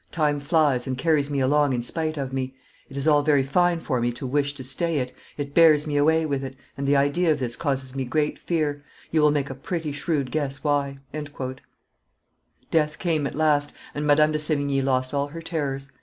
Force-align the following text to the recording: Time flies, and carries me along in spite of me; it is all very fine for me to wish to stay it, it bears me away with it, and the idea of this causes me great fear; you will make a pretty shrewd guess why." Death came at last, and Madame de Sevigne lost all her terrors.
Time 0.09 0.39
flies, 0.39 0.87
and 0.87 0.97
carries 0.97 1.29
me 1.29 1.39
along 1.39 1.73
in 1.73 1.83
spite 1.83 2.17
of 2.17 2.33
me; 2.33 2.55
it 2.89 2.97
is 2.97 3.07
all 3.07 3.21
very 3.21 3.43
fine 3.43 3.79
for 3.79 4.01
me 4.01 4.11
to 4.11 4.25
wish 4.25 4.55
to 4.55 4.63
stay 4.63 4.97
it, 4.97 5.13
it 5.37 5.53
bears 5.53 5.85
me 5.85 5.95
away 5.95 6.25
with 6.25 6.43
it, 6.43 6.55
and 6.75 6.87
the 6.87 6.95
idea 6.95 7.31
of 7.31 7.37
this 7.37 7.55
causes 7.55 7.93
me 7.93 8.03
great 8.03 8.39
fear; 8.39 8.83
you 9.11 9.21
will 9.21 9.29
make 9.29 9.51
a 9.51 9.53
pretty 9.53 9.91
shrewd 9.91 10.31
guess 10.31 10.63
why." 10.63 10.97
Death 12.71 12.97
came 12.97 13.27
at 13.27 13.35
last, 13.35 13.73
and 13.93 14.07
Madame 14.07 14.31
de 14.31 14.39
Sevigne 14.39 14.81
lost 14.81 15.13
all 15.13 15.27
her 15.27 15.41
terrors. 15.43 15.91